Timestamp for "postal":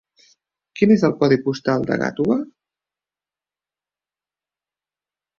1.47-1.85